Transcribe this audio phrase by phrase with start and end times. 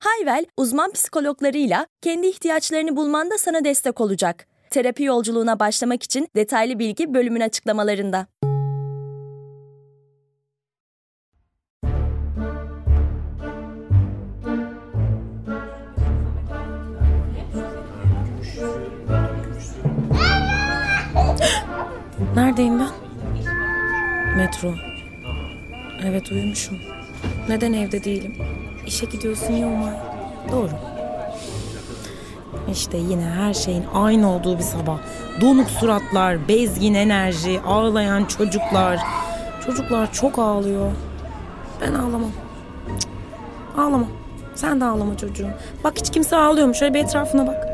[0.00, 4.46] Hayvel, uzman psikologlarıyla kendi ihtiyaçlarını bulmanda sana destek olacak.
[4.70, 8.26] Terapi yolculuğuna başlamak için detaylı bilgi bölümün açıklamalarında.
[22.36, 22.90] Neredeyim ben?
[24.36, 24.74] Metro.
[26.04, 26.78] Evet uyumuşum.
[27.48, 28.34] Neden evde değilim?
[28.90, 29.92] İşe gidiyorsun ya Umay.
[30.52, 30.70] Doğru.
[32.72, 34.98] İşte yine her şeyin aynı olduğu bir sabah.
[35.40, 38.98] Donuk suratlar, bezgin enerji, ağlayan çocuklar.
[39.66, 40.90] Çocuklar çok ağlıyor.
[41.80, 42.30] Ben ağlamam.
[43.00, 43.10] Cık,
[43.78, 44.08] Ağlamam.
[44.54, 45.50] Sen de ağlama çocuğum.
[45.84, 46.74] Bak hiç kimse ağlıyor mu?
[46.74, 47.66] Şöyle bir etrafına bak.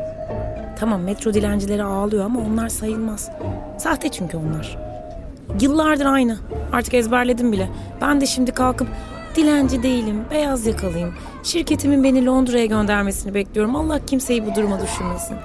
[0.79, 3.29] Tamam metro dilencileri ağlıyor ama onlar sayılmaz.
[3.77, 4.77] Sahte çünkü onlar.
[5.61, 6.37] Yıllardır aynı.
[6.73, 7.69] Artık ezberledim bile.
[8.01, 8.87] Ben de şimdi kalkıp
[9.37, 11.13] dilenci değilim, beyaz yakalıyım.
[11.43, 13.75] Şirketimin beni Londra'ya göndermesini bekliyorum.
[13.75, 15.37] Allah kimseyi bu duruma düşürmesin.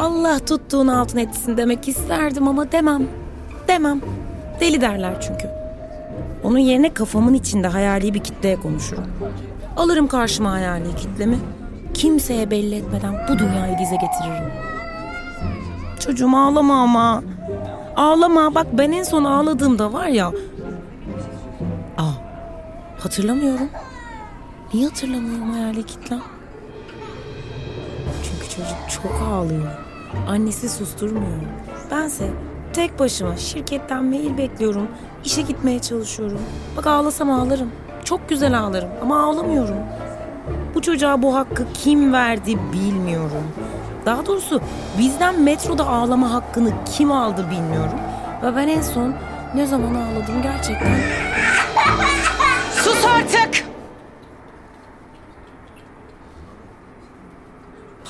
[0.00, 3.02] Allah tuttuğun altın etsin demek isterdim ama demem.
[3.68, 4.00] Demem.
[4.60, 5.48] Deli derler çünkü.
[6.44, 9.04] Onun yerine kafamın içinde hayali bir kitleye konuşurum.
[9.76, 11.38] Alırım karşıma hayali kitlemi.
[11.94, 14.52] Kimseye belli etmeden bu dünyayı dize getiririm.
[16.00, 17.22] Çocuğum ağlama ama.
[17.96, 18.54] Ağlama.
[18.54, 20.32] Bak ben en son ağladığımda var ya.
[23.04, 23.68] Hatırlamıyorum.
[24.74, 26.20] Niye hatırlamıyorum hayali kitlem?
[28.22, 29.66] Çünkü çocuk çok ağlıyor.
[30.28, 31.38] Annesi susturmuyor.
[31.90, 32.30] Bense
[32.72, 34.88] tek başıma şirketten mail bekliyorum.
[35.24, 36.40] İşe gitmeye çalışıyorum.
[36.76, 37.72] Bak ağlasam ağlarım.
[38.04, 39.78] Çok güzel ağlarım ama ağlamıyorum.
[40.74, 43.44] Bu çocuğa bu hakkı kim verdi bilmiyorum.
[44.06, 44.60] Daha doğrusu
[44.98, 47.98] bizden metroda ağlama hakkını kim aldı bilmiyorum.
[48.42, 49.14] Ve ben en son
[49.54, 51.00] ne zaman ağladım gerçekten.
[52.84, 53.64] Sus artık!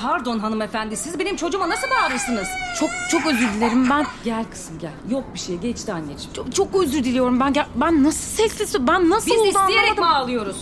[0.03, 2.49] Pardon hanımefendi siz benim çocuğuma nasıl bağırırsınız?
[2.81, 4.07] Çok çok özür dilerim ben.
[4.25, 4.93] Gel kızım gel.
[5.11, 6.33] Yok bir şey geçti anneciğim.
[6.33, 7.53] Çok, çok özür diliyorum ben.
[7.53, 10.57] ger- Ben nasıl sessiz ben nasıl Biz oldu isteyerek mi ağlıyoruz?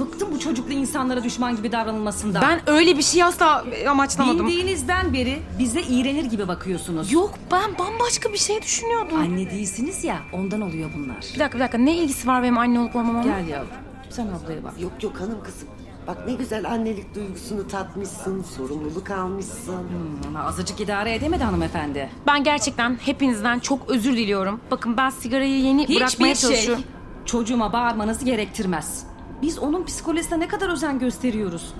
[0.00, 2.42] Bıktım bu çocuklu insanlara düşman gibi davranılmasından.
[2.42, 4.46] Ben öyle bir şey asla amaçlamadım.
[4.46, 7.12] Bindiğinizden beri bize iğrenir gibi bakıyorsunuz.
[7.12, 9.18] Yok ben bambaşka bir şey düşünüyordum.
[9.20, 11.16] Anne değilsiniz ya ondan oluyor bunlar.
[11.34, 13.22] Bir dakika bir dakika ne ilgisi var benim anne olup olmamamla?
[13.40, 13.68] Gel yavrum.
[14.10, 14.72] Sen ablaya bak.
[14.80, 15.68] Yok yok hanım kızım.
[16.06, 19.86] Bak ne güzel annelik duygusunu tatmışsın, sorumluluk almışsın.
[20.28, 22.10] Ama azıcık idare edemedi hanımefendi.
[22.26, 24.60] Ben gerçekten hepinizden çok özür diliyorum.
[24.70, 26.84] Bakın ben sigarayı yeni bırakmaya Hiçbir şey çalışıyorum.
[27.26, 29.04] çocuğuma bağırmanızı gerektirmez.
[29.42, 31.74] Biz onun psikolojisine ne kadar özen gösteriyoruz.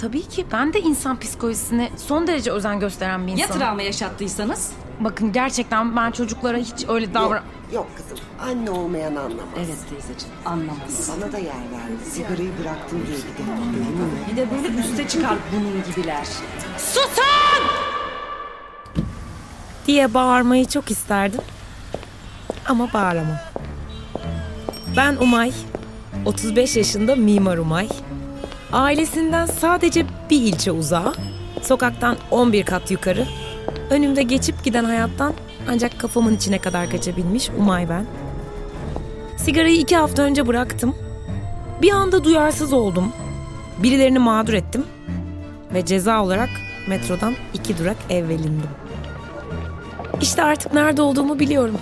[0.00, 3.60] Tabii ki ben de insan psikolojisine son derece özen gösteren bir Ya insanım.
[3.60, 4.72] travma yaşattıysanız?
[5.00, 7.30] Bakın gerçekten ben çocuklara hiç öyle davran...
[7.36, 8.18] Yok, yok kızım.
[8.42, 9.38] Anne olmayan anlamaz.
[9.58, 11.10] Evet teyzeciğim anlamaz.
[11.16, 12.10] Bana da yer verdi.
[12.10, 14.30] Sigarayı bıraktım diye bir de.
[14.30, 16.26] Bir de böyle üste çıkar bunun gibiler.
[19.86, 21.40] diye bağırmayı çok isterdim.
[22.68, 23.36] Ama bağıramam.
[24.96, 25.52] Ben Umay.
[26.28, 27.88] 35 yaşında mimar Umay.
[28.72, 31.12] Ailesinden sadece bir ilçe uzağa.
[31.62, 33.26] Sokaktan 11 kat yukarı.
[33.90, 35.32] Önümde geçip giden hayattan
[35.68, 38.06] ancak kafamın içine kadar kaçabilmiş Umay ben.
[39.36, 40.96] Sigarayı iki hafta önce bıraktım.
[41.82, 43.12] Bir anda duyarsız oldum.
[43.82, 44.84] Birilerini mağdur ettim.
[45.74, 46.50] Ve ceza olarak
[46.88, 48.70] metrodan iki durak evvel indim.
[50.20, 51.78] İşte artık nerede olduğumu biliyorum.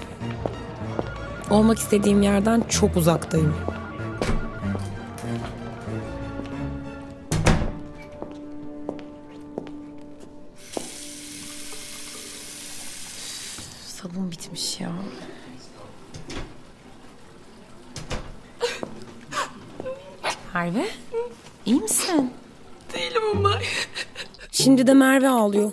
[1.50, 3.54] Olmak istediğim yerden çok uzaktayım.
[25.16, 25.72] Merve ağlıyor.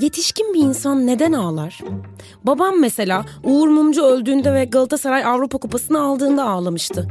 [0.00, 1.80] Yetişkin bir insan neden ağlar?
[2.44, 7.08] Babam mesela Uğur Mumcu öldüğünde ve Galatasaray Avrupa Kupası'nı aldığında ağlamıştı.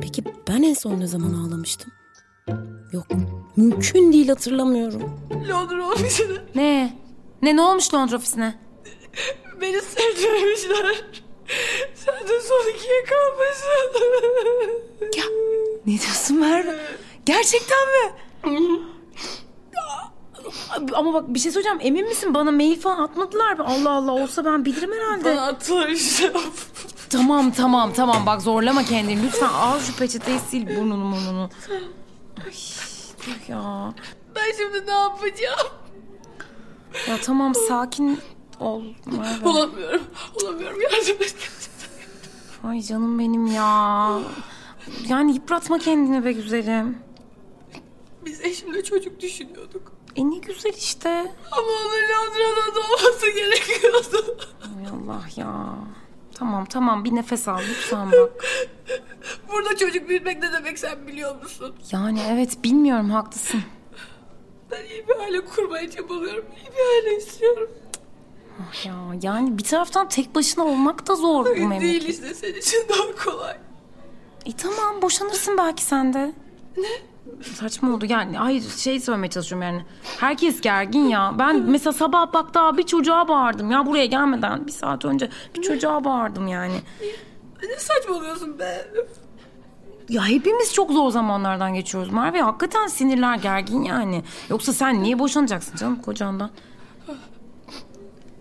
[0.00, 1.92] Peki ben en son ne zaman ağlamıştım?
[2.92, 3.06] Yok,
[3.56, 5.02] mümkün değil hatırlamıyorum.
[5.50, 6.98] Londra ofisine Ne?
[7.42, 8.54] Ne ne olmuş Londra ofisine?
[9.60, 11.04] beni sevdirmişler.
[11.94, 13.68] Sen de son ikiye kalmışsın.
[15.86, 16.76] Ne diyorsun Merve?
[17.26, 18.12] Gerçekten mi?
[20.94, 21.78] Ama bak bir şey söyleyeceğim.
[21.82, 23.64] Emin misin bana mail falan atmadılar mı?
[23.66, 25.24] Allah Allah olsa ben bilirim herhalde.
[25.24, 26.32] Bana attılar işte.
[27.10, 29.22] Tamam tamam tamam bak zorlama kendini.
[29.22, 31.50] Lütfen al şu peçeteyi sil burnunu burnunu.
[32.44, 32.52] Ay,
[33.26, 33.94] dur ya.
[34.36, 35.68] Ben şimdi ne yapacağım?
[37.08, 38.20] Ya tamam sakin
[38.60, 38.82] ol.
[39.06, 39.48] Merve.
[39.48, 40.02] Olamıyorum.
[40.42, 40.80] Olamıyorum.
[40.80, 41.34] Yardım et.
[42.64, 44.18] Ay canım benim ya.
[45.08, 46.98] Yani yıpratma kendini be güzelim.
[48.24, 49.92] Biz eşimle çocuk düşünüyorduk.
[50.16, 51.08] E ne güzel işte.
[51.52, 54.38] Ama onun Londra'da doğması gerekiyordu.
[54.78, 55.74] Ay Allah ya.
[56.34, 58.44] Tamam tamam bir nefes al lütfen bak.
[59.52, 61.74] Burada çocuk büyütmek ne demek sen biliyor musun?
[61.92, 63.60] Yani evet bilmiyorum haklısın.
[64.70, 66.44] Ben iyi bir aile kurmaya çabalıyorum.
[66.56, 67.70] İyi bir aile istiyorum.
[68.70, 72.08] Ah ya yani bir taraftan tek başına olmak da zor bu Değil memleket.
[72.08, 73.56] işte senin için daha kolay.
[74.46, 76.32] E tamam boşanırsın belki sen de.
[76.76, 76.88] Ne?
[77.42, 78.36] Saçma oldu yani.
[78.36, 79.84] Hayır şey söylemeye çalışıyorum yani.
[80.20, 81.34] Herkes gergin ya.
[81.38, 84.66] Ben mesela sabah bak daha bir çocuğa bağırdım ya buraya gelmeden.
[84.66, 86.74] Bir saat önce bir çocuğa bağırdım yani.
[87.62, 88.86] Ne saçmalıyorsun be?
[90.08, 92.40] Ya hepimiz çok zor zamanlardan geçiyoruz Merve.
[92.40, 94.22] Hakikaten sinirler gergin yani.
[94.48, 96.50] Yoksa sen niye boşanacaksın canım kocandan?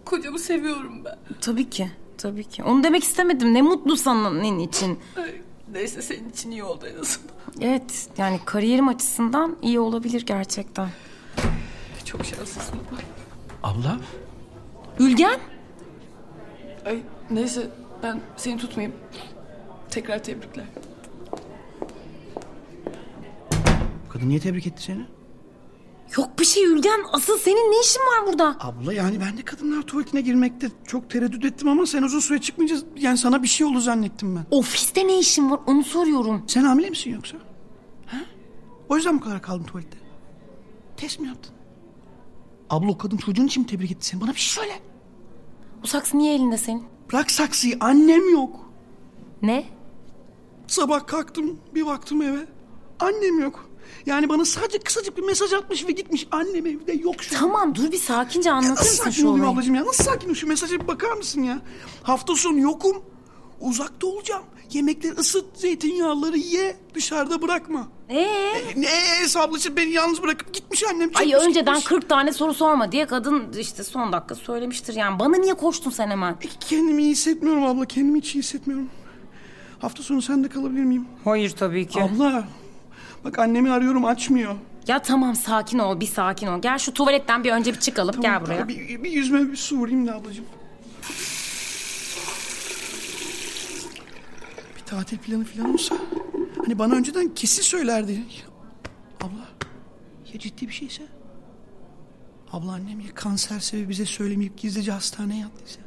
[0.05, 1.17] Kocamı seviyorum ben.
[1.41, 1.91] Tabii ki.
[2.17, 2.63] Tabii ki.
[2.63, 3.53] Onu demek istemedim.
[3.53, 4.99] Ne mutlu senin için.
[5.17, 5.41] Ay,
[5.73, 7.31] Neyse senin için iyi oldu en azından.
[7.61, 10.89] Evet yani kariyerim açısından iyi olabilir gerçekten.
[12.05, 12.75] Çok şanslısın.
[13.63, 13.99] Abla?
[14.99, 15.39] Ülgen?
[16.85, 16.99] Ay
[17.31, 17.69] neyse
[18.03, 18.95] ben seni tutmayayım.
[19.89, 20.65] Tekrar tebrikler.
[24.09, 25.05] Kadın niye tebrik etti seni?
[26.17, 26.99] Yok bir şey Ülgen.
[27.13, 28.57] Asıl senin ne işin var burada?
[28.59, 32.75] Abla yani ben de kadınlar tuvaletine girmekte çok tereddüt ettim ama sen uzun süre çıkmayınca
[32.97, 34.45] yani sana bir şey oldu zannettim ben.
[34.57, 36.43] Ofiste ne işin var onu soruyorum.
[36.47, 37.37] Sen hamile misin yoksa?
[38.05, 38.17] Ha?
[38.89, 39.97] O yüzden bu kadar kaldın tuvalette.
[40.97, 41.53] Test mi yaptın?
[42.69, 44.21] Abla o kadın çocuğun için mi tebrik etti seni?
[44.21, 44.79] Bana bir şey söyle.
[45.83, 46.83] Bu saksı niye elinde senin?
[47.11, 48.71] Bırak saksıyı annem yok.
[49.41, 49.65] Ne?
[50.67, 52.45] Sabah kalktım bir baktım eve.
[52.99, 53.69] Annem yok.
[54.05, 56.27] Yani bana sadece kısacık bir mesaj atmış ve gitmiş.
[56.31, 57.39] Annem evde yok şu an.
[57.39, 59.53] Tamam dur bir sakince anlatır Nasıl mısın sakin şu olayım olayı?
[59.53, 59.85] ablacığım ya?
[59.85, 61.61] Nasıl sakin şu mesaja bir bakar mısın ya?
[62.03, 63.03] Hafta sonu yokum.
[63.59, 64.43] Uzakta olacağım.
[64.71, 67.87] Yemekleri ısıt, zeytinyağları ye, dışarıda bırakma.
[68.09, 68.27] Ee?
[68.75, 68.89] Ne
[69.39, 71.09] ablacığım beni yalnız bırakıp gitmiş annem.
[71.15, 71.89] Ay çekmiş önceden gitmiş.
[71.89, 75.19] 40 tane soru sorma diye kadın işte son dakika söylemiştir yani.
[75.19, 76.31] Bana niye koştun sen hemen?
[76.31, 78.89] E, Kendimi iyi hissetmiyorum abla, kendimi hiç iyi hissetmiyorum.
[79.79, 81.05] Hafta sonu sende kalabilir miyim?
[81.23, 82.01] Hayır tabii ki.
[82.01, 82.43] Abla,
[83.23, 84.55] bak annemi arıyorum açmıyor.
[84.87, 86.61] Ya tamam sakin ol bir sakin ol.
[86.61, 88.67] Gel şu tuvaletten bir önce bir çıkalım gel buraya.
[88.67, 90.45] Bir, bir yüzme bir su vurayım da ablacığım.
[94.77, 95.95] Bir tatil planı falan olsa.
[96.65, 98.23] Hani bana önceden kesin söylerdi.
[99.21, 99.47] Abla
[100.33, 101.03] ya ciddi bir şeyse?
[102.51, 105.79] Abla annem ya kanserse ve bize söylemeyip gizlice hastaneye yattıysa?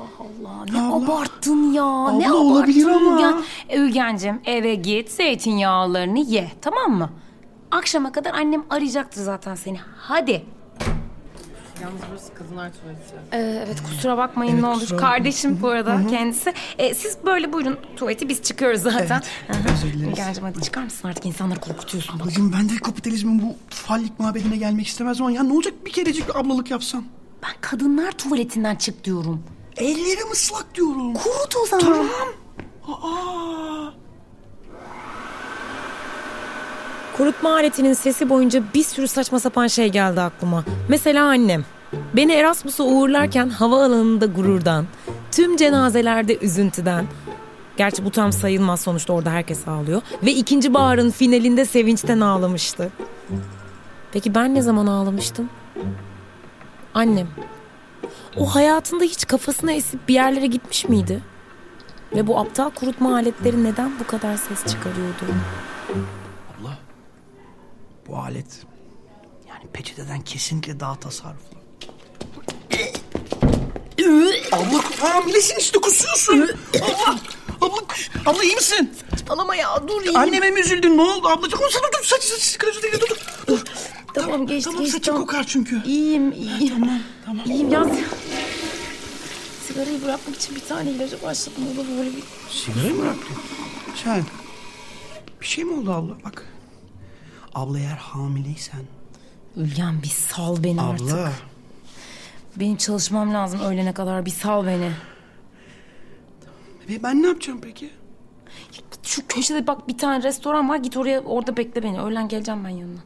[0.00, 0.96] Allah ne Abla.
[1.14, 2.10] abarttın ya.
[2.10, 3.16] ne Abla, olabilir abarttın ama.
[3.16, 3.42] Ülgen.
[3.82, 7.10] Ülgencim eve git zeytinyağlarını ye tamam mı?
[7.70, 9.78] Akşama kadar annem arayacaktır zaten seni.
[9.96, 10.44] Hadi.
[11.82, 13.14] Yalnız burası kadınlar tuvaleti.
[13.32, 14.80] Ee, evet kusura bakmayın Evet, ne olur.
[14.80, 14.96] kusura.
[14.98, 16.54] Kardeşim bu arada kendisi.
[16.78, 19.22] Ee, siz böyle buyurun tuvaleti biz çıkıyoruz zaten.
[19.48, 20.38] Evet, özür dileriz.
[20.42, 22.18] Hadi çıkar mısın artık insanları korkutuyorsun.
[22.20, 26.28] Ablacığım ben de kapitalizmin bu fallik muhabbetine gelmek istemez ama ya ne olacak bir kerecik
[26.28, 27.04] bir ablalık yapsam?
[27.42, 29.42] Ben kadınlar tuvaletinden çık diyorum.
[29.76, 31.14] Ellerim ıslak diyorum.
[31.14, 31.86] Kurut o zaman.
[31.86, 32.08] Tamam.
[32.88, 33.92] Aa.
[37.16, 40.64] Kurutma aletinin sesi boyunca bir sürü saçma sapan şey geldi aklıma.
[40.88, 41.64] Mesela annem.
[42.14, 44.86] Beni Erasmus'a uğurlarken havaalanında gururdan,
[45.32, 47.06] tüm cenazelerde üzüntüden,
[47.76, 52.92] gerçi bu tam sayılmaz sonuçta orada herkes ağlıyor, ve ikinci baharın finalinde sevinçten ağlamıştı.
[54.12, 55.48] Peki ben ne zaman ağlamıştım?
[56.94, 57.26] Annem.
[58.36, 61.22] O hayatında hiç kafasına esip bir yerlere gitmiş miydi?
[62.14, 65.24] Ve bu aptal kurutma aletleri neden bu kadar ses çıkarıyordu?
[66.60, 66.78] Abla.
[68.08, 68.46] Bu alet
[69.48, 71.56] yani peçeteden kesinlikle daha tasarruflu.
[74.52, 74.82] abla
[75.14, 76.50] hamilesin işte kusuyorsun.
[76.82, 77.16] abla,
[77.60, 77.76] abla,
[78.26, 78.94] abla iyi misin?
[79.10, 80.16] Saçmalama ya dur iyiyim.
[80.16, 81.60] Anneme mi üzüldün ne oldu ablacığım?
[81.60, 83.16] Dur dur saç saç saç dur dur dur.
[83.48, 83.64] dur.
[84.14, 84.96] Tamam geçti Tamam geçti.
[84.98, 85.82] saçı kokar çünkü.
[85.84, 86.68] İyiyim iyiyim.
[86.80, 87.46] Tamam tamam.
[87.46, 87.86] İyiyim ya.
[89.76, 91.62] Sigarayı bırakmak için bir tane ilaca başladım.
[91.74, 92.22] O da böyle bir...
[92.50, 93.36] Sigarayı mı bıraktın?
[93.94, 94.24] Sen
[95.40, 96.46] bir şey mi oldu abla bak.
[97.54, 98.80] Abla eğer hamileysen.
[99.56, 101.12] Ülgen bir sal beni artık.
[101.12, 101.32] Abla.
[102.56, 104.26] Benim çalışmam lazım öğlene kadar.
[104.26, 104.90] Bir sal beni.
[106.88, 107.90] Ve ben ne yapacağım peki?
[108.72, 110.76] Git Şu köşede bak bir tane restoran var.
[110.76, 112.00] Git oraya orada bekle beni.
[112.00, 113.00] Öğlen geleceğim ben yanına.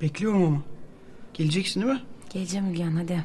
[0.00, 0.62] Bekliyorum ama.
[1.34, 2.02] Geleceksin değil mi?
[2.30, 3.24] Geleceğim Hülyan hadi.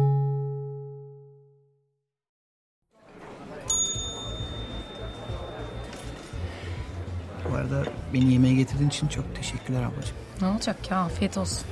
[7.49, 7.83] Bu arada
[8.13, 10.15] beni yemeğe getirdiğin için çok teşekkürler ablacığım.
[10.41, 11.65] Ne olacak ya afiyet olsun.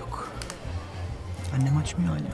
[0.00, 0.28] Yok.
[1.54, 2.32] Annem açmıyor hala.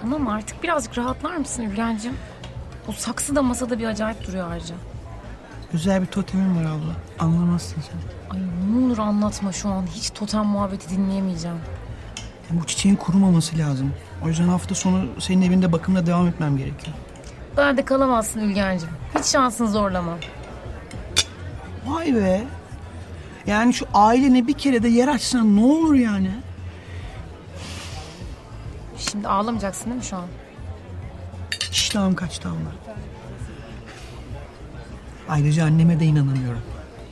[0.00, 2.14] Tamam artık birazcık rahatlar mısın Hülyancığım?
[2.88, 4.74] O saksı da masada bir acayip duruyor ayrıca.
[5.72, 6.92] Güzel bir totemim var abla.
[7.18, 7.98] Anlamazsın sen.
[8.36, 8.40] Ay
[8.72, 9.86] ne olur anlatma şu an.
[9.86, 11.56] Hiç totem muhabbeti dinleyemeyeceğim.
[12.50, 13.92] Ya bu çiçeğin kurumaması lazım.
[14.24, 16.96] O yüzden hafta sonu senin evinde bakımla devam etmem gerekiyor.
[17.56, 18.88] Ben de kalamazsın Hülyancığım.
[19.18, 20.18] Hiç şansını zorlama.
[21.86, 22.44] Vay be.
[23.46, 26.30] Yani şu ailene bir kere de yer açsan ne olur yani?
[28.98, 30.24] Şimdi ağlamayacaksın değil mi şu an?
[31.70, 32.94] İştahım kaçtı abla.
[35.28, 36.62] Ayrıca anneme de inanamıyorum.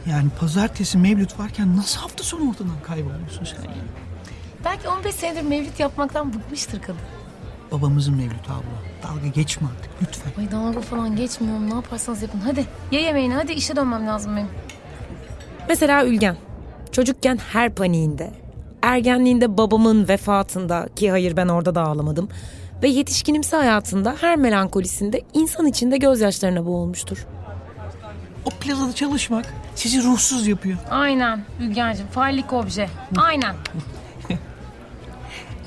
[0.07, 3.75] Yani pazartesi mevlüt varken nasıl hafta sonu ortadan kayboluyorsun sen ya?
[4.65, 7.01] Belki 15 senedir mevlüt yapmaktan bıkmıştır kadın.
[7.73, 9.09] Babamızın mevlütü abla.
[9.09, 10.43] Dalga geçme artık lütfen.
[10.43, 11.71] Ay dalga falan geçmiyorum.
[11.71, 12.41] Ne yaparsanız yapın.
[12.45, 13.35] Hadi ye yemeğini.
[13.35, 14.49] Hadi işe dönmem lazım benim.
[15.69, 16.37] Mesela Ülgen.
[16.93, 18.31] Çocukken her paniğinde.
[18.83, 22.29] Ergenliğinde babamın vefatında ki hayır ben orada da ağlamadım.
[22.83, 27.27] Ve yetişkinimsi hayatında her melankolisinde insan içinde gözyaşlarına boğulmuştur.
[28.45, 30.79] O plazada çalışmak sizi ruhsuz yapıyor.
[30.91, 32.89] Aynen Ülgen'cim fallik obje.
[33.17, 33.55] Aynen.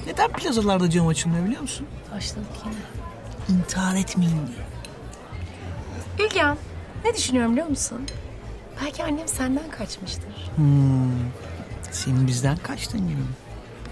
[0.07, 1.87] Neden plazalarda cam açılmıyor biliyor musun?
[2.15, 3.59] Başladık yine.
[3.59, 6.27] İntihar etmeyin diye.
[6.27, 6.57] Ülgen
[7.05, 8.01] ne düşünüyorum biliyor musun?
[8.83, 10.51] Belki annem senden kaçmıştır.
[11.91, 13.21] Senin bizden kaçtın gibi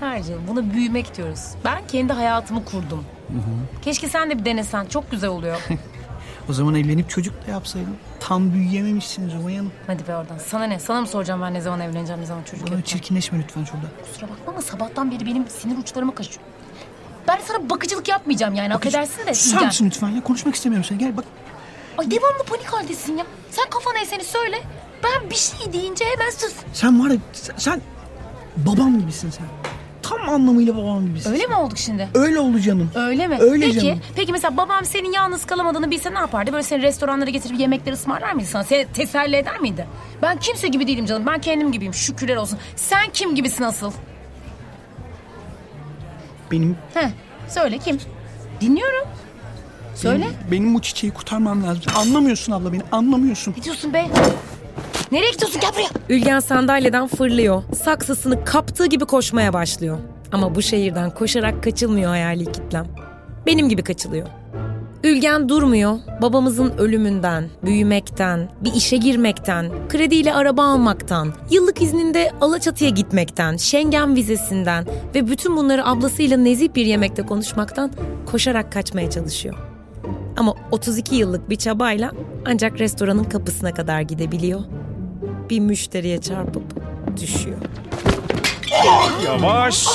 [0.02, 1.40] canım buna büyümek diyoruz.
[1.66, 3.06] Ben kendi hayatımı kurdum.
[3.82, 4.86] Keşke sen de bir denesen.
[4.86, 5.62] Çok güzel oluyor.
[6.50, 7.96] O zaman evlenip çocuk da yapsaydın.
[8.20, 9.72] Tam büyüyememişsiniz Umay Hanım.
[9.88, 10.38] Hadi be oradan.
[10.38, 10.80] Sana ne?
[10.80, 13.00] Sana mı soracağım ben ne zaman evleneceğim, ne zaman çocuk Böyle yapacağım?
[13.00, 13.86] çirkinleşme lütfen şurada.
[14.12, 16.40] Kusura bakma ama sabahtan beri benim sinir uçlarıma kaçıyor.
[17.28, 19.34] Ben sana bakıcılık yapmayacağım yani affedersin de.
[19.34, 19.68] Susar Ülgen.
[19.68, 20.24] mısın lütfen ya?
[20.24, 20.98] Konuşmak istemiyorum seni.
[20.98, 21.26] Gel bak.
[21.98, 23.26] Ay devamlı panik haldesin ya.
[23.52, 24.62] Sen kafana eseni söyle.
[25.04, 26.54] Ben bir şey deyince hemen sus.
[26.74, 27.82] Sen var ya sen, sen
[28.58, 29.46] babam gibisin sen.
[30.04, 31.32] Tam anlamıyla babam gibisin.
[31.32, 32.08] Öyle mi olduk şimdi?
[32.14, 32.92] Öyle oldu canım.
[32.96, 33.38] Öyle mi?
[33.40, 34.00] Öyle peki, canım.
[34.16, 36.52] peki mesela babam senin yalnız kalamadığını bilse ne yapardı?
[36.54, 38.64] Böyle seni restoranlara getirip yemekler ısmarlar mıydı sana?
[38.64, 39.88] Seni teselli eder miydi?
[40.22, 41.24] Ben kimse gibi değilim canım.
[41.28, 41.94] Ben kendim gibiyim.
[41.94, 42.60] Şükürler olsun.
[42.76, 43.92] Sen kim gibisin asıl?
[46.52, 47.10] Benim, Heh,
[47.50, 47.98] söyle kim?
[48.62, 49.08] Dinliyorum.
[49.96, 50.24] Söyle.
[50.24, 51.84] benim, benim bu çiçeği kurtarmam lazım.
[51.96, 53.54] Anlamıyorsun abla beni anlamıyorsun.
[53.58, 54.06] Ne diyorsun be?
[55.14, 55.90] Nereye gidiyorsun gel buraya.
[56.10, 57.64] Ülgen sandalyeden fırlıyor.
[57.84, 59.98] Saksısını kaptığı gibi koşmaya başlıyor.
[60.32, 62.86] Ama bu şehirden koşarak kaçılmıyor hayali kitlem.
[63.46, 64.28] Benim gibi kaçılıyor.
[65.04, 65.98] Ülgen durmuyor.
[66.22, 74.86] Babamızın ölümünden, büyümekten, bir işe girmekten, krediyle araba almaktan, yıllık izninde Alaçatı'ya gitmekten, Schengen vizesinden
[75.16, 77.92] ve bütün bunları ablasıyla nezih bir yemekte konuşmaktan
[78.26, 79.56] koşarak kaçmaya çalışıyor.
[80.38, 82.12] Ama 32 yıllık bir çabayla
[82.46, 84.62] ancak restoranın kapısına kadar gidebiliyor.
[85.50, 86.64] Bir müşteriye çarpıp
[87.22, 87.58] düşüyor.
[89.26, 89.88] Yavaş.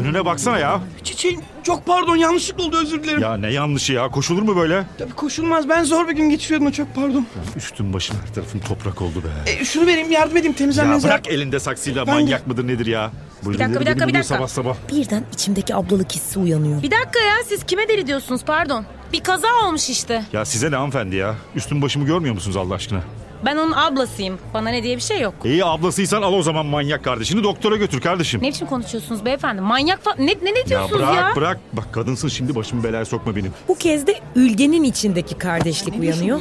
[0.00, 0.80] Önüne baksana ya.
[1.04, 3.20] Çiçeğim çok pardon yanlışlıkla oldu özür dilerim.
[3.22, 4.08] Ya ne yanlışı ya.
[4.08, 4.84] Koşulur mu böyle?
[4.98, 7.26] Tabii koşulmaz ben zor bir gün geçiriyordum çok pardon.
[7.56, 9.50] Üstüm başım her tarafım toprak oldu be.
[9.50, 11.08] E, şunu vereyim yardım edeyim Ya temizlenmenize.
[11.08, 13.10] bırak elinde saksıyla Ben- manyak mıdır nedir ya?
[13.44, 14.34] Bu Bir dakika, bir dakika, bir dakika.
[14.36, 14.76] Sabah sabah.
[14.92, 16.82] Birden içimdeki ablalık hissi uyanıyor.
[16.82, 18.84] Bir dakika ya siz kime deli diyorsunuz pardon.
[19.12, 20.24] Bir kaza olmuş işte.
[20.32, 21.34] Ya size ne hanımefendi ya?
[21.54, 23.00] Üstüm başımı görmüyor musunuz Allah aşkına?
[23.44, 24.38] Ben onun ablasıyım.
[24.54, 25.34] Bana ne diye bir şey yok.
[25.44, 28.42] İyi ablasıysan al o zaman manyak kardeşini doktora götür kardeşim.
[28.42, 29.60] Ne biçim konuşuyorsunuz beyefendi?
[29.60, 30.18] Manyak falan...
[30.18, 31.08] Ne, ne, ne diyorsunuz ya?
[31.08, 31.58] bırak bırak.
[31.72, 33.52] Bak kadınsın şimdi başımı belaya sokma benim.
[33.68, 36.40] Bu kez de Ülge'nin içindeki kardeşlik uyanıyor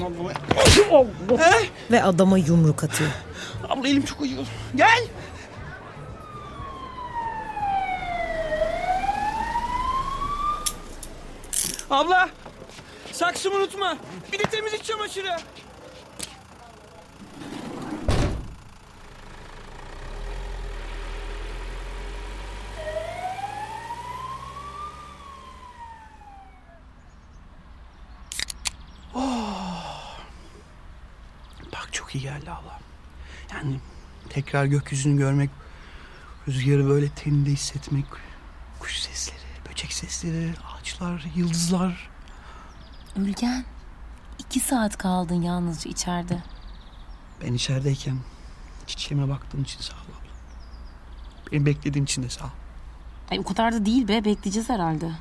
[1.39, 1.69] eh!
[1.91, 3.09] ve adama yumruk atıyor.
[3.69, 4.43] Abla elim çok acıyor.
[4.75, 5.07] Gel.
[11.89, 12.29] Abla
[13.11, 13.97] saksımı unutma.
[14.33, 15.37] Bir de temizlik çamaşırı.
[32.51, 32.79] Abla.
[33.53, 33.79] Yani
[34.29, 35.49] tekrar gökyüzünü görmek,
[36.47, 38.05] rüzgarı böyle teninde hissetmek,
[38.79, 42.09] kuş sesleri, böcek sesleri, ağaçlar, yıldızlar.
[43.15, 43.65] Ülgen,
[44.39, 46.43] iki saat kaldın yalnızca içeride.
[47.43, 48.17] Ben içerideyken
[48.87, 50.31] çiçeğime baktığın için sağ ol abla.
[51.51, 52.49] Beni beklediğin için de sağ ol.
[53.31, 55.11] Ay o kadar da değil be bekleyeceğiz herhalde.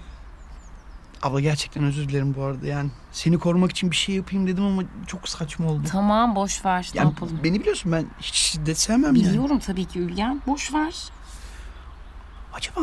[1.26, 2.90] Abla gerçekten özür dilerim bu arada yani.
[3.12, 5.82] Seni korumak için bir şey yapayım dedim ama çok saçma oldu.
[5.90, 7.40] Tamam boş ver ne Yani yapalım.
[7.44, 9.28] beni biliyorsun ben hiç şiddet sevmem yani.
[9.28, 10.94] Biliyorum tabii ki Ülgen boş ver.
[12.52, 12.80] Acaba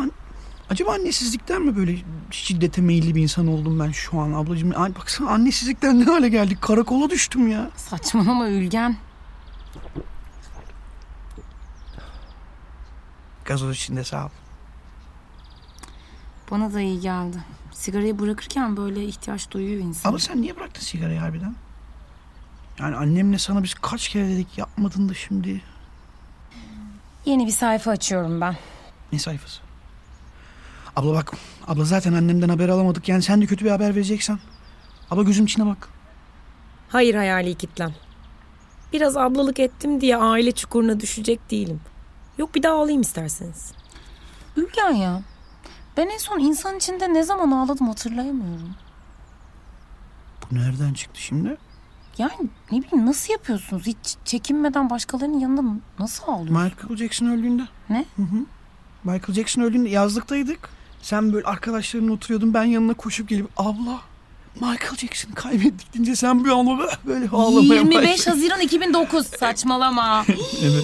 [0.70, 1.98] acaba annesizlikten mi böyle
[2.32, 4.72] şiddete meyilli bir insan oldum ben şu an ablacığım?
[4.82, 6.62] Ay baksana annesizlikten ne hale geldik?
[6.62, 7.70] Karakola düştüm ya.
[7.76, 8.98] Saçmalama Ülgen.
[13.46, 14.30] Gazoz için de sağ ol.
[16.52, 17.38] Bana da iyi geldi.
[17.74, 20.10] Sigarayı bırakırken böyle ihtiyaç duyuyor insan.
[20.10, 21.56] Ama sen niye bıraktın sigarayı harbiden?
[22.80, 25.62] Yani annemle sana biz kaç kere dedik yapmadın da şimdi.
[27.26, 28.56] Yeni bir sayfa açıyorum ben.
[29.12, 29.62] Ne sayfası?
[30.96, 31.34] Abla bak.
[31.68, 33.10] Abla zaten annemden haber alamadık.
[33.10, 34.40] Yani sen de kötü bir haber vereceksen.
[35.12, 35.90] Abla gözüm içine bak.
[36.90, 37.96] Hayır hayali kitlem.
[38.94, 41.82] Biraz ablalık ettim diye aile çukuruna düşecek değilim.
[42.38, 43.72] Yok bir daha ağlayayım isterseniz.
[44.58, 45.22] Ülgen ya.
[45.98, 48.76] Ben en son insan içinde ne zaman ağladım hatırlayamıyorum.
[50.52, 51.58] Bu nereden çıktı şimdi?
[52.18, 52.34] Yani
[52.72, 53.86] ne bileyim nasıl yapıyorsunuz?
[53.88, 56.64] Hiç çekinmeden başkalarının yanında nasıl ağlıyorsunuz?
[56.64, 57.64] Michael Jackson öldüğünde.
[57.90, 58.06] Ne?
[58.16, 58.36] Hı hı.
[59.04, 60.70] Michael Jackson öldüğünde yazlıktaydık.
[61.02, 62.54] Sen böyle arkadaşlarınla oturuyordun.
[62.54, 64.00] Ben yanına koşup gelip abla
[64.56, 68.32] Michael Jackson'ı kaybettik deyince sen bir anda böyle ağlamaya 25 başladın.
[68.32, 70.26] Haziran 2009 saçmalama.
[70.62, 70.84] Evet.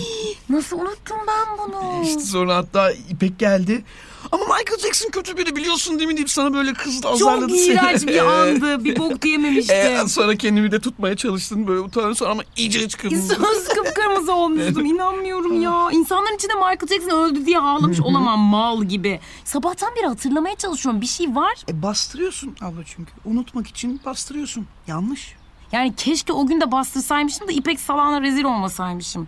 [0.50, 2.04] Nasıl unuttum ben bunu?
[2.04, 3.84] İşte sonra hatta İpek geldi.
[4.32, 7.74] Ama Michael Jackson kötü biri biliyorsun değil mi deyip sana böyle kızdı azarladı Çok seni.
[7.74, 8.84] iğrenç bir andı.
[8.84, 9.76] Bir bok diyememiştim.
[9.76, 12.90] Ee, sonra kendimi de tutmaya çalıştın böyle utandın sonra ama iyice.
[12.90, 14.86] Söz kıpkırmızı olmuştum.
[14.86, 15.90] İnanmıyorum ya.
[15.92, 19.20] İnsanların içinde Michael Jackson öldü diye ağlamış olamam mal gibi.
[19.46, 21.02] Sabahtan beri hatırlamaya çalışıyorum.
[21.02, 21.54] Bir şey var.
[21.70, 23.12] E bastırıyorsun abla çünkü.
[23.26, 24.68] Unutmak için bastırıyorsun.
[24.88, 25.36] Yanlış.
[25.72, 29.28] Yani keşke o gün de bastırsaymışım da İpek salağına rezil olmasaymışım.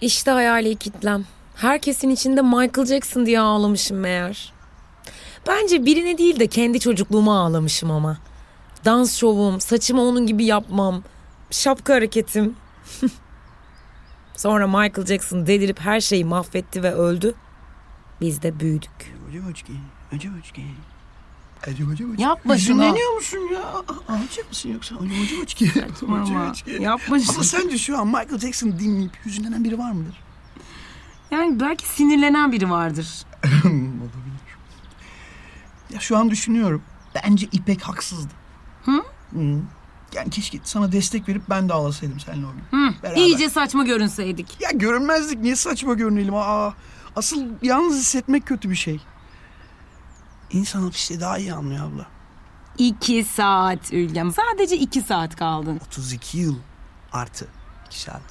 [0.00, 1.24] İşte hayali kitlem.
[1.54, 4.52] Herkesin içinde Michael Jackson diye ağlamışım meğer.
[5.48, 8.18] Bence birine değil de kendi çocukluğuma ağlamışım ama.
[8.84, 11.02] Dans şovum, saçımı onun gibi yapmam,
[11.50, 12.56] şapka hareketim.
[14.36, 17.34] Sonra Michael Jackson delirip her şeyi mahvetti ve öldü.
[18.20, 19.14] Biz de büyüdük.
[22.18, 22.82] Yapma şunu.
[22.82, 23.62] Hüzünleniyor musun ya?
[24.08, 24.94] Ağlayacak mısın yoksa?
[24.94, 25.66] Hocam hocam hoçki.
[25.66, 26.52] Saçmalama.
[26.80, 27.34] Yapma şunu.
[27.34, 30.14] Ama sence şu an Michael Jackson dinleyip hüzünlenen biri var mıdır?
[31.32, 33.08] Yani belki sinirlenen biri vardır.
[33.64, 34.42] Olabilir.
[35.94, 36.82] Ya şu an düşünüyorum.
[37.14, 38.32] Bence İpek haksızdı.
[38.84, 39.02] Hı?
[39.32, 39.60] Hı.
[40.14, 42.78] Yani keşke sana destek verip ben de ağlasaydım seninle o gün.
[42.78, 43.16] Hı, Beraber.
[43.16, 44.60] iyice saçma görünseydik.
[44.60, 46.34] Ya görünmezdik niye saçma görünelim?
[46.34, 46.74] Aa,
[47.16, 49.00] asıl yalnız hissetmek kötü bir şey.
[50.50, 52.06] İnsan hapiste daha iyi anlıyor abla.
[52.78, 54.32] İki saat Ülgem.
[54.32, 55.80] Sadece iki saat kaldın.
[55.86, 56.56] 32 yıl
[57.12, 57.48] artı
[57.86, 58.22] 2 saat.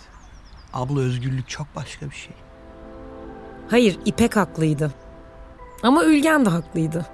[0.73, 2.33] Abla özgürlük çok başka bir şey.
[3.71, 4.91] Hayır, İpek haklıydı.
[5.83, 7.05] Ama Ülgen de haklıydı.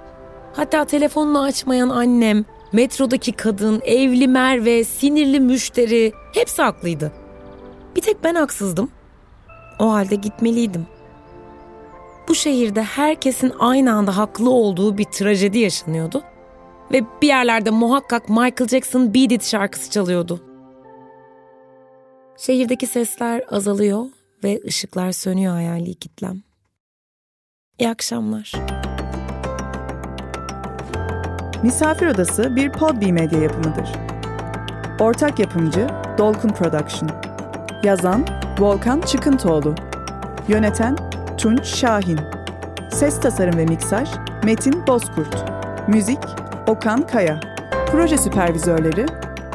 [0.56, 7.12] Hatta telefonunu açmayan annem, metrodaki kadın, evli Merve, sinirli müşteri hepsi haklıydı.
[7.96, 8.90] Bir tek ben haksızdım.
[9.78, 10.86] O halde gitmeliydim.
[12.28, 16.22] Bu şehirde herkesin aynı anda haklı olduğu bir trajedi yaşanıyordu.
[16.92, 20.40] Ve bir yerlerde muhakkak Michael Jackson Beat It şarkısı çalıyordu.
[22.38, 24.04] Şehirdeki sesler azalıyor
[24.44, 26.47] ve ışıklar sönüyor hayali kitlem.
[27.78, 28.52] İyi akşamlar.
[31.62, 33.88] Misafir Odası bir Podbi medya yapımıdır.
[35.00, 35.86] Ortak yapımcı
[36.18, 37.10] Dolkun Production.
[37.82, 38.24] Yazan
[38.58, 39.74] Volkan Çıkıntoğlu.
[40.48, 40.96] Yöneten
[41.38, 42.20] Tunç Şahin.
[42.90, 44.08] Ses tasarım ve miksaj
[44.44, 45.44] Metin Bozkurt.
[45.88, 46.20] Müzik
[46.66, 47.40] Okan Kaya.
[47.92, 49.06] Proje süpervizörleri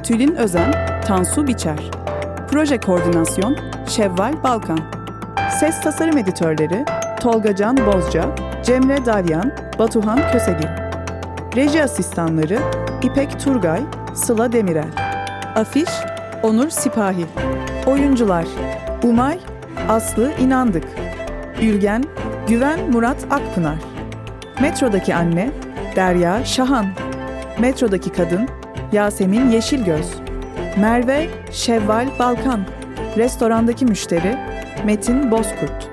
[0.03, 1.91] Tülin Özen, Tansu Biçer.
[2.51, 3.57] Proje koordinasyon
[3.87, 4.79] Şevval Balkan.
[5.59, 6.85] Ses tasarım editörleri
[7.23, 10.67] Tolga Can Bozca, Cemre Dalyan, Batuhan Kösegil.
[11.55, 12.59] Reji asistanları
[13.03, 13.81] İpek Turgay,
[14.13, 14.89] Sıla Demirel.
[15.55, 15.89] Afiş
[16.43, 17.25] Onur Sipahi.
[17.85, 18.45] Oyuncular
[19.03, 19.39] Umay,
[19.89, 20.83] Aslı İnandık.
[21.61, 22.03] Ülgen,
[22.47, 23.79] Güven Murat Akpınar.
[24.61, 25.51] Metrodaki anne
[25.95, 26.85] Derya Şahan.
[27.59, 28.47] Metrodaki kadın
[28.91, 30.13] Yasemin Yeşilgöz.
[30.77, 32.61] Merve Şevval Balkan.
[33.17, 34.37] Restorandaki müşteri
[34.85, 35.92] Metin Bozkurt.